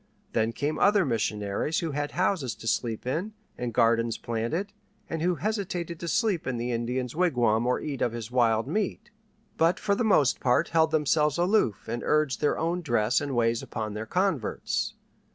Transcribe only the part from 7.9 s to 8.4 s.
of his